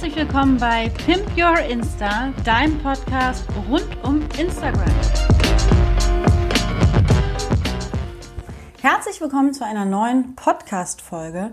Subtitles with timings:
[0.00, 4.88] Herzlich willkommen bei Pimp Your Insta, deinem Podcast rund um Instagram.
[8.80, 11.50] Herzlich willkommen zu einer neuen Podcast-Folge.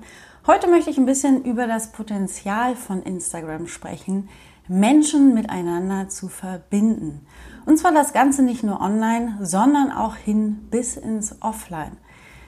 [0.47, 4.29] Heute möchte ich ein bisschen über das Potenzial von Instagram sprechen,
[4.69, 7.27] Menschen miteinander zu verbinden.
[7.65, 11.97] Und zwar das Ganze nicht nur online, sondern auch hin bis ins Offline.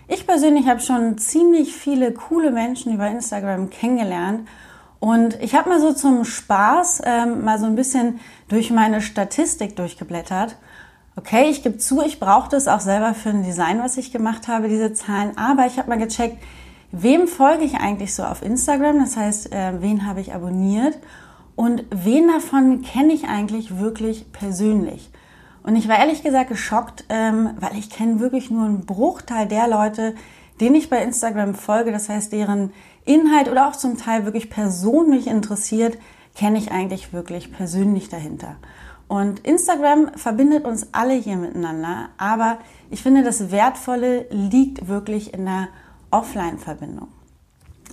[0.07, 4.47] Ich persönlich habe schon ziemlich viele coole Menschen über Instagram kennengelernt
[4.99, 9.75] und ich habe mal so zum Spaß ähm, mal so ein bisschen durch meine Statistik
[9.75, 10.57] durchgeblättert.
[11.15, 14.47] Okay, ich gebe zu, ich brauchte es auch selber für ein Design, was ich gemacht
[14.47, 15.37] habe, diese Zahlen.
[15.37, 16.37] Aber ich habe mal gecheckt,
[16.91, 18.99] wem folge ich eigentlich so auf Instagram?
[18.99, 20.97] Das heißt, äh, wen habe ich abonniert?
[21.55, 25.09] Und wen davon kenne ich eigentlich wirklich persönlich?
[25.63, 29.67] Und ich war ehrlich gesagt geschockt, ähm, weil ich kenne wirklich nur einen Bruchteil der
[29.67, 30.15] Leute,
[30.59, 31.91] denen ich bei Instagram folge.
[31.91, 32.71] Das heißt, deren
[33.05, 35.97] Inhalt oder auch zum Teil wirklich Person mich interessiert,
[36.35, 38.55] kenne ich eigentlich wirklich persönlich dahinter.
[39.07, 42.59] Und Instagram verbindet uns alle hier miteinander, aber
[42.91, 45.69] ich finde, das Wertvolle liegt wirklich in der
[46.11, 47.07] Offline-Verbindung.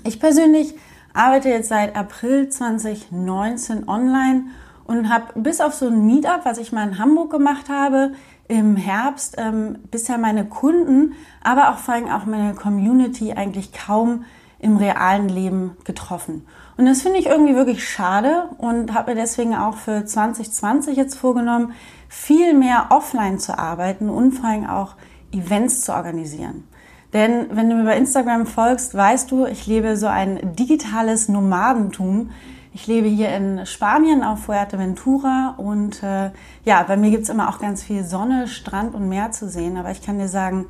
[0.04, 0.74] Ich persönlich
[1.14, 4.44] arbeite jetzt seit April 2019 online
[4.84, 8.12] und habe bis auf so ein Meetup, was ich mal in Hamburg gemacht habe,
[8.48, 14.24] im Herbst ähm, bisher meine Kunden, aber auch vor allem auch meine Community eigentlich kaum
[14.58, 16.46] im realen Leben getroffen.
[16.76, 21.16] Und das finde ich irgendwie wirklich schade und habe mir deswegen auch für 2020 jetzt
[21.16, 21.72] vorgenommen,
[22.08, 24.94] viel mehr offline zu arbeiten und vor allem auch
[25.32, 26.64] Events zu organisieren.
[27.12, 32.30] Denn wenn du mir bei Instagram folgst, weißt du, ich lebe so ein digitales Nomadentum.
[32.76, 36.30] Ich lebe hier in Spanien auf Fuerteventura und äh,
[36.66, 39.78] ja, bei mir gibt's immer auch ganz viel Sonne, Strand und Meer zu sehen.
[39.78, 40.66] Aber ich kann dir sagen,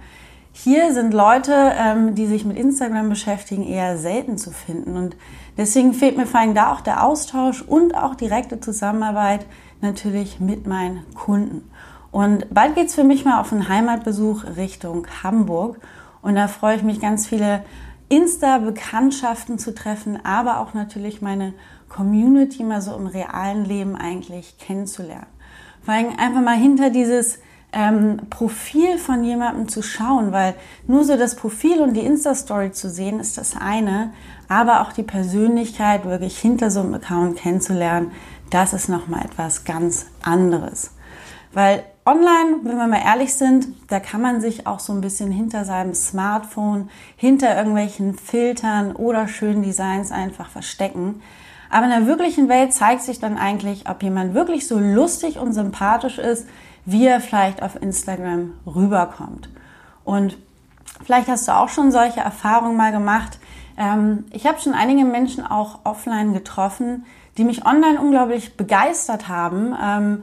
[0.53, 4.97] hier sind Leute, ähm, die sich mit Instagram beschäftigen, eher selten zu finden.
[4.97, 5.17] Und
[5.57, 9.45] deswegen fehlt mir vor allem da auch der Austausch und auch direkte Zusammenarbeit
[9.81, 11.69] natürlich mit meinen Kunden.
[12.13, 15.81] Und bald geht's für mich mal auf einen Heimatbesuch Richtung Hamburg.
[16.23, 17.65] Und da freue ich mich ganz viele
[18.09, 21.55] Insta-Bekanntschaften zu treffen, aber auch natürlich meine
[21.89, 25.27] Community mal so im realen Leben eigentlich kennenzulernen.
[25.83, 27.39] Vor allem einfach mal hinter dieses
[27.73, 30.55] ähm, Profil von jemandem zu schauen, weil
[30.87, 34.13] nur so das Profil und die Insta-Story zu sehen ist das eine,
[34.49, 38.13] aber auch die Persönlichkeit wirklich hinter so einem Account kennenzulernen,
[38.51, 40.93] das ist nochmal etwas ganz anderes.
[41.57, 45.31] Weil online, wenn wir mal ehrlich sind, da kann man sich auch so ein bisschen
[45.31, 51.23] hinter seinem Smartphone, hinter irgendwelchen Filtern oder schönen Designs einfach verstecken.
[51.71, 55.55] Aber in der wirklichen Welt zeigt sich dann eigentlich, ob jemand wirklich so lustig und
[55.55, 56.47] sympathisch ist,
[56.85, 59.49] wie er vielleicht auf Instagram rüberkommt.
[60.05, 60.37] Und
[61.07, 63.39] vielleicht hast du auch schon solche Erfahrungen mal gemacht.
[63.79, 67.07] Ähm, ich habe schon einige Menschen auch offline getroffen,
[67.39, 70.23] die mich online unglaublich begeistert haben.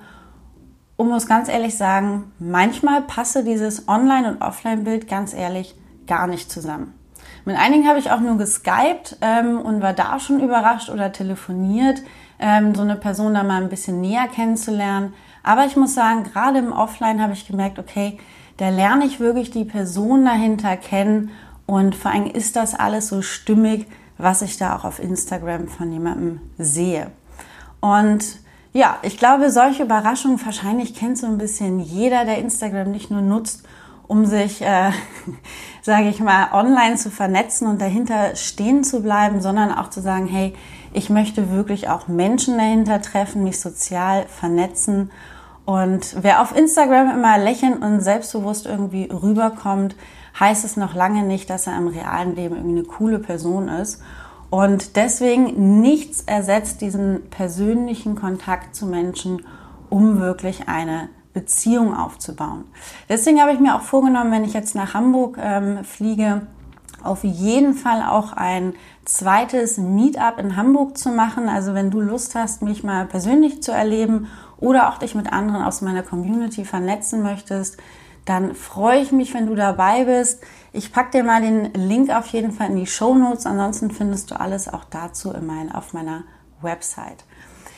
[0.95, 6.51] Und muss ganz ehrlich sagen, manchmal passe dieses Online- und Offline-Bild ganz ehrlich gar nicht
[6.51, 6.93] zusammen.
[7.45, 12.01] Mit einigen habe ich auch nur geskypt ähm, und war da schon überrascht oder telefoniert,
[12.39, 15.13] ähm, so eine Person da mal ein bisschen näher kennenzulernen.
[15.43, 18.17] Aber ich muss sagen, gerade im Offline habe ich gemerkt, okay,
[18.57, 21.31] da lerne ich wirklich die Person dahinter kennen
[21.65, 23.87] und vor allem ist das alles so stimmig,
[24.17, 27.07] was ich da auch auf Instagram von jemandem sehe.
[27.81, 28.23] Und
[28.73, 33.22] ja, ich glaube, solche Überraschungen wahrscheinlich kennt so ein bisschen jeder, der Instagram nicht nur
[33.22, 33.63] nutzt,
[34.07, 34.91] um sich, äh,
[35.81, 40.28] sage ich mal, online zu vernetzen und dahinter stehen zu bleiben, sondern auch zu sagen,
[40.28, 40.53] hey,
[40.91, 45.09] ich möchte wirklich auch Menschen dahinter treffen, mich sozial vernetzen
[45.66, 49.95] und wer auf Instagram immer lächelnd und selbstbewusst irgendwie rüberkommt,
[50.39, 54.01] heißt es noch lange nicht, dass er im realen Leben irgendwie eine coole Person ist.
[54.53, 59.41] Und deswegen nichts ersetzt diesen persönlichen Kontakt zu Menschen,
[59.89, 62.65] um wirklich eine Beziehung aufzubauen.
[63.09, 66.43] Deswegen habe ich mir auch vorgenommen, wenn ich jetzt nach Hamburg ähm, fliege,
[67.01, 71.49] auf jeden Fall auch ein zweites Meetup in Hamburg zu machen.
[71.49, 74.27] Also wenn du Lust hast, mich mal persönlich zu erleben
[74.59, 77.77] oder auch dich mit anderen aus meiner Community vernetzen möchtest,
[78.25, 80.41] dann freue ich mich, wenn du dabei bist.
[80.71, 83.45] Ich packe dir mal den Link auf jeden Fall in die Show Notes.
[83.45, 86.23] Ansonsten findest du alles auch dazu in mein, auf meiner
[86.61, 87.25] Website.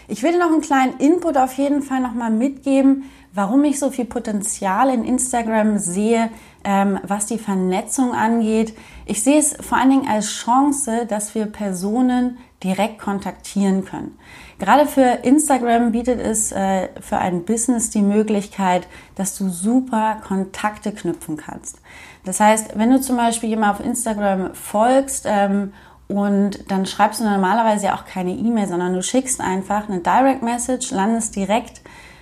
[0.07, 3.89] Ich will dir noch einen kleinen Input auf jeden Fall nochmal mitgeben, warum ich so
[3.89, 6.29] viel Potenzial in Instagram sehe,
[6.63, 8.77] ähm, was die Vernetzung angeht.
[9.05, 14.17] Ich sehe es vor allen Dingen als Chance, dass wir Personen direkt kontaktieren können.
[14.59, 20.91] Gerade für Instagram bietet es äh, für ein Business die Möglichkeit, dass du super Kontakte
[20.93, 21.81] knüpfen kannst.
[22.23, 25.73] Das heißt, wenn du zum Beispiel jemand auf Instagram folgst ähm,
[26.07, 30.43] Und dann schreibst du normalerweise ja auch keine E-Mail, sondern du schickst einfach eine Direct
[30.43, 31.81] Message, landest direkt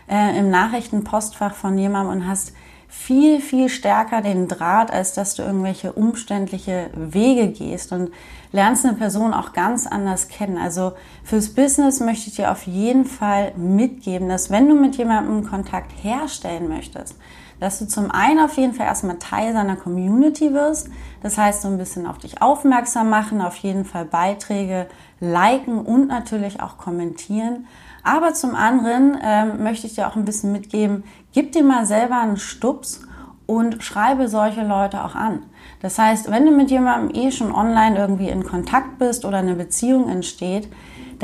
[0.09, 2.53] äh, im Nachrichtenpostfach von jemandem und hast
[2.95, 8.11] viel, viel stärker den Draht, als dass du irgendwelche umständliche Wege gehst und
[8.51, 10.57] lernst eine Person auch ganz anders kennen.
[10.57, 10.93] Also
[11.23, 15.91] fürs Business möchte ich dir auf jeden Fall mitgeben, dass wenn du mit jemandem Kontakt
[16.01, 17.17] herstellen möchtest,
[17.63, 20.89] dass du zum einen auf jeden Fall erstmal Teil seiner Community wirst.
[21.21, 24.87] Das heißt, so ein bisschen auf dich aufmerksam machen, auf jeden Fall Beiträge
[25.21, 27.65] liken und natürlich auch kommentieren.
[28.03, 32.19] Aber zum anderen ähm, möchte ich dir auch ein bisschen mitgeben, gib dir mal selber
[32.19, 33.07] einen Stups
[33.45, 35.43] und schreibe solche Leute auch an.
[35.81, 39.55] Das heißt, wenn du mit jemandem eh schon online irgendwie in Kontakt bist oder eine
[39.55, 40.67] Beziehung entsteht,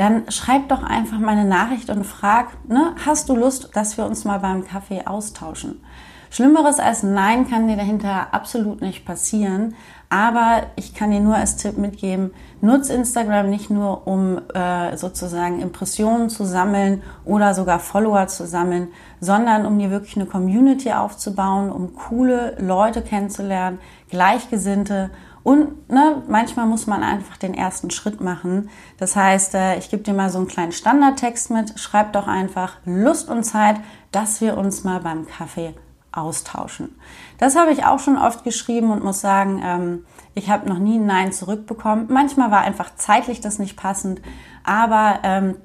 [0.00, 4.06] dann schreib doch einfach mal eine Nachricht und frag, ne, hast du Lust, dass wir
[4.06, 5.84] uns mal beim Kaffee austauschen?
[6.30, 9.74] Schlimmeres als Nein kann dir dahinter absolut nicht passieren.
[10.08, 12.32] Aber ich kann dir nur als Tipp mitgeben,
[12.62, 18.88] nutz Instagram nicht nur, um äh, sozusagen Impressionen zu sammeln oder sogar Follower zu sammeln,
[19.20, 25.10] sondern um dir wirklich eine Community aufzubauen, um coole Leute kennenzulernen, Gleichgesinnte
[25.42, 28.68] und ne, manchmal muss man einfach den ersten Schritt machen.
[28.98, 31.78] Das heißt, äh, ich gebe dir mal so einen kleinen Standardtext mit.
[31.78, 33.76] Schreib doch einfach Lust und Zeit,
[34.12, 35.74] dass wir uns mal beim Kaffee
[36.12, 36.96] austauschen.
[37.38, 40.04] Das habe ich auch schon oft geschrieben und muss sagen, ähm,
[40.34, 42.06] ich habe noch nie ein Nein zurückbekommen.
[42.08, 44.20] Manchmal war einfach zeitlich das nicht passend,
[44.64, 45.56] aber ähm,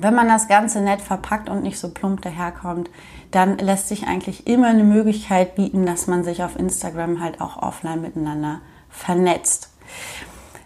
[0.00, 2.88] wenn man das Ganze nett verpackt und nicht so plump daherkommt,
[3.32, 7.60] dann lässt sich eigentlich immer eine Möglichkeit bieten, dass man sich auf Instagram halt auch
[7.60, 8.60] offline miteinander
[8.98, 9.70] vernetzt.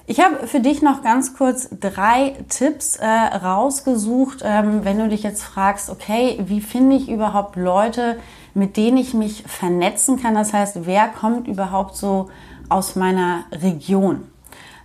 [0.06, 5.22] Ich habe für dich noch ganz kurz drei Tipps äh, rausgesucht, ähm, wenn du dich
[5.22, 8.18] jetzt fragst, okay, wie finde ich überhaupt Leute,
[8.52, 10.34] mit denen ich mich vernetzen kann?
[10.34, 12.30] Das heißt, wer kommt überhaupt so
[12.68, 14.24] aus meiner Region?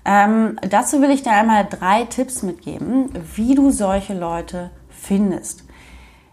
[0.06, 5.67] Ähm, dazu will ich dir einmal drei Tipps mitgeben, wie du solche Leute findest.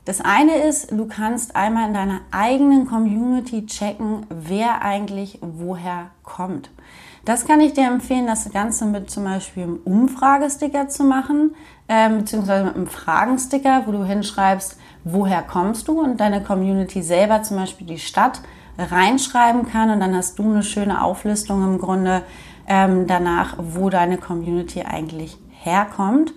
[0.05, 6.71] Das eine ist, du kannst einmal in deiner eigenen Community checken, wer eigentlich woher kommt.
[7.25, 11.55] Das kann ich dir empfehlen, das Ganze mit zum Beispiel einem Umfragesticker zu machen,
[11.89, 17.43] äh, beziehungsweise mit einem Fragensticker, wo du hinschreibst, woher kommst du und deine Community selber
[17.43, 18.43] zum Beispiel die Stadt
[18.77, 22.23] reinschreiben kann und dann hast du eine schöne Auflistung im Grunde
[22.67, 26.35] ähm, danach, wo deine Community eigentlich herkommt.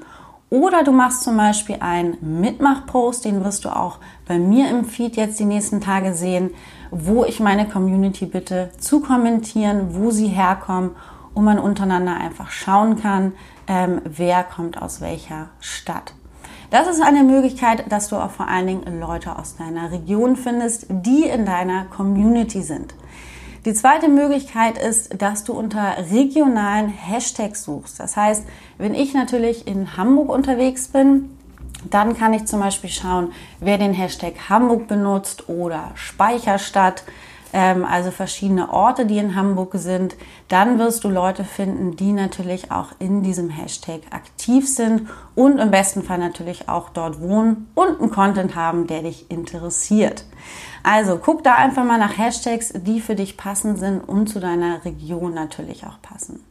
[0.49, 5.17] Oder du machst zum Beispiel einen Mitmachpost, den wirst du auch bei mir im Feed
[5.17, 6.51] jetzt die nächsten Tage sehen,
[6.89, 10.91] wo ich meine Community bitte zu kommentieren, wo sie herkommen
[11.33, 13.33] und man untereinander einfach schauen kann,
[13.67, 16.13] ähm, wer kommt aus welcher Stadt.
[16.69, 20.87] Das ist eine Möglichkeit, dass du auch vor allen Dingen Leute aus deiner Region findest,
[20.89, 22.93] die in deiner Community sind.
[23.67, 27.99] Die zweite Möglichkeit ist, dass du unter regionalen Hashtags suchst.
[27.99, 28.45] Das heißt,
[28.77, 31.37] wenn ich natürlich in Hamburg unterwegs bin,
[31.89, 37.03] dann kann ich zum Beispiel schauen, wer den Hashtag Hamburg benutzt oder Speicherstadt,
[37.53, 40.15] also verschiedene Orte, die in Hamburg sind.
[40.47, 45.71] Dann wirst du Leute finden, die natürlich auch in diesem Hashtag aktiv sind und im
[45.71, 50.25] besten Fall natürlich auch dort wohnen und einen Content haben, der dich interessiert.
[50.83, 54.85] Also guck da einfach mal nach Hashtags, die für dich passend sind und zu deiner
[54.85, 56.43] Region natürlich auch passen.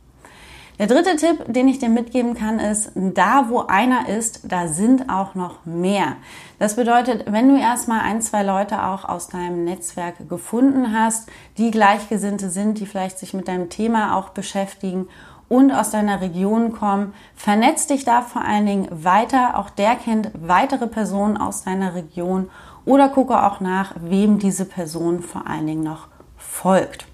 [0.78, 5.09] Der dritte Tipp, den ich dir mitgeben kann, ist, da wo einer ist, da sind
[5.09, 6.16] auch noch mehr.
[6.59, 11.71] Das bedeutet, wenn du erstmal ein, zwei Leute auch aus deinem Netzwerk gefunden hast, die
[11.71, 15.09] Gleichgesinnte sind, die vielleicht sich mit deinem Thema auch beschäftigen
[15.49, 19.59] und aus deiner Region kommen, vernetz dich da vor allen Dingen weiter.
[19.59, 22.50] Auch der kennt weitere Personen aus deiner Region
[22.85, 27.06] oder gucke auch nach, wem diese Person vor allen Dingen noch folgt.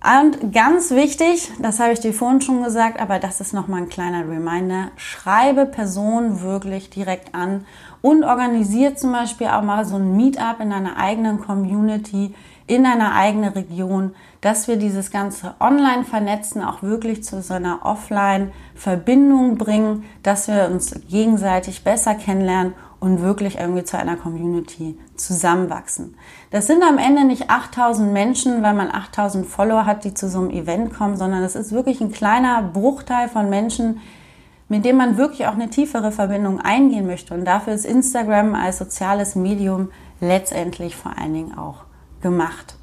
[0.00, 3.88] Und ganz wichtig, das habe ich dir vorhin schon gesagt, aber das ist nochmal ein
[3.88, 7.66] kleiner Reminder, schreibe Personen wirklich direkt an
[8.02, 12.34] und organisiere zum Beispiel auch mal so ein Meetup in deiner eigenen Community,
[12.66, 19.56] in deiner eigenen Region, dass wir dieses ganze Online-Vernetzen auch wirklich zu so einer Offline-Verbindung
[19.56, 26.16] bringen, dass wir uns gegenseitig besser kennenlernen und wirklich irgendwie zu einer Community zusammenwachsen.
[26.50, 30.40] Das sind am Ende nicht 8000 Menschen, weil man 8000 Follower hat, die zu so
[30.40, 34.00] einem Event kommen, sondern es ist wirklich ein kleiner Bruchteil von Menschen,
[34.68, 37.34] mit dem man wirklich auch eine tiefere Verbindung eingehen möchte.
[37.34, 41.84] Und dafür ist Instagram als soziales Medium letztendlich vor allen Dingen auch
[42.20, 42.76] gemacht.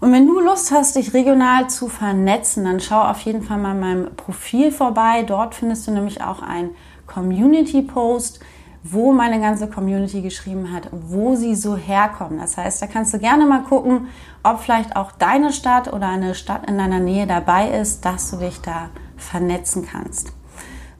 [0.00, 3.74] Und wenn du Lust hast, dich regional zu vernetzen, dann schau auf jeden Fall mal
[3.74, 5.24] meinem Profil vorbei.
[5.26, 6.70] Dort findest du nämlich auch einen
[7.06, 8.40] Community-Post,
[8.82, 12.38] wo meine ganze Community geschrieben hat, wo sie so herkommen.
[12.38, 14.08] Das heißt, da kannst du gerne mal gucken,
[14.42, 18.38] ob vielleicht auch deine Stadt oder eine Stadt in deiner Nähe dabei ist, dass du
[18.38, 20.32] dich da vernetzen kannst.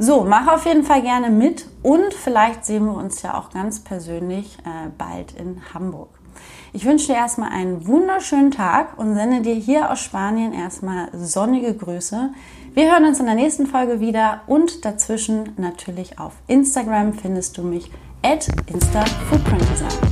[0.03, 3.81] So, mach auf jeden Fall gerne mit und vielleicht sehen wir uns ja auch ganz
[3.81, 6.09] persönlich äh, bald in Hamburg.
[6.73, 11.75] Ich wünsche dir erstmal einen wunderschönen Tag und sende dir hier aus Spanien erstmal sonnige
[11.75, 12.31] Grüße.
[12.73, 17.63] Wir hören uns in der nächsten Folge wieder und dazwischen natürlich auf Instagram findest du
[17.63, 17.91] mich
[18.23, 20.10] at InstaFootprintDesign.